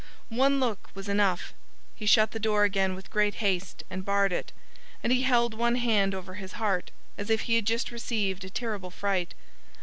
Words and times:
One 0.29 0.59
look 0.59 0.89
was 0.95 1.07
enough. 1.07 1.53
He 1.93 2.07
shut 2.07 2.31
the 2.31 2.39
door 2.39 2.63
again 2.63 2.95
with 2.95 3.11
great 3.11 3.35
haste 3.35 3.83
and 3.87 4.03
barred 4.03 4.33
it. 4.33 4.51
And 5.03 5.13
he 5.13 5.21
held 5.21 5.53
one 5.53 5.75
hand 5.75 6.15
over 6.15 6.33
his 6.33 6.53
heart, 6.53 6.89
as 7.19 7.29
if 7.29 7.41
he 7.41 7.53
had 7.57 7.67
just 7.67 7.91
received 7.91 8.43
a 8.43 8.49
terrible 8.49 8.89
fright. 8.89 9.35